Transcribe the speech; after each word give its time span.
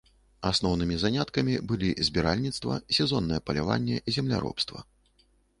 Асноўнымі 0.51 0.95
заняткамі 1.03 1.53
былі 1.71 1.89
збіральніцтва, 2.09 2.79
сезоннае 3.01 3.39
паляванне, 3.51 4.03
земляробства. 4.17 4.79